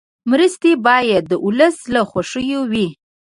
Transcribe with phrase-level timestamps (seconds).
[0.31, 2.87] مرستې باید د ولس له خوښې وي.